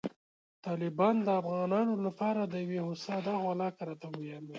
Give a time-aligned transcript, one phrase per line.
[0.65, 4.47] طالبان د افغانانو لپاره د یوې هوسا راتلونکې غوښتونکي دي.